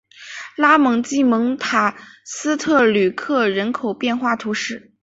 [0.55, 1.95] 拉蒙济蒙塔
[2.25, 4.91] 斯特吕克人口变化图示